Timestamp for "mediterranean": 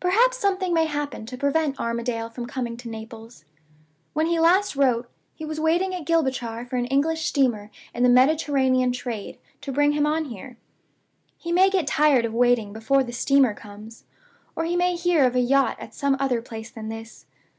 8.08-8.90